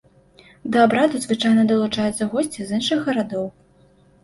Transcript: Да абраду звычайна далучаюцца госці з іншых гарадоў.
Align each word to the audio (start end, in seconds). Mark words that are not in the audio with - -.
Да 0.75 0.85
абраду 0.85 1.21
звычайна 1.25 1.67
далучаюцца 1.73 2.29
госці 2.33 2.61
з 2.73 2.79
іншых 2.81 2.99
гарадоў. 3.11 3.45